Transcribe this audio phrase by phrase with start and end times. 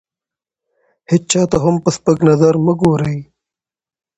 [1.11, 3.19] هېچا ته هم په سپک نظر مه ګورئ!